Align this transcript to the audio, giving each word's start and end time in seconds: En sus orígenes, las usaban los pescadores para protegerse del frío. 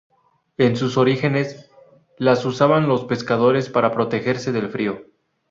En 0.57 0.77
sus 0.77 0.97
orígenes, 0.97 1.69
las 2.17 2.43
usaban 2.43 2.87
los 2.87 3.05
pescadores 3.05 3.69
para 3.69 3.91
protegerse 3.91 4.51
del 4.51 4.67
frío. 4.71 5.05